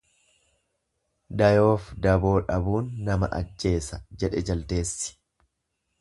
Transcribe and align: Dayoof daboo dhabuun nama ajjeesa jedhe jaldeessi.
Dayoof 1.41 1.91
daboo 2.07 2.33
dhabuun 2.49 2.89
nama 3.11 3.31
ajjeesa 3.43 4.03
jedhe 4.25 4.47
jaldeessi. 4.51 5.17